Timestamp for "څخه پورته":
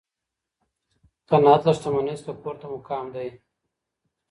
2.19-2.65